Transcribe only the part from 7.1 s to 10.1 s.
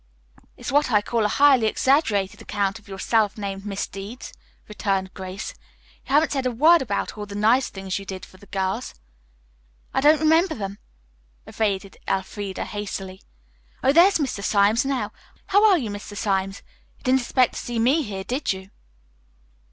all the nice things you did for the girls." "I